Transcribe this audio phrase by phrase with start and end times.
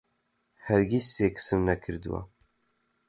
[0.67, 2.21] هەرگیز سێکسم نەکردووە.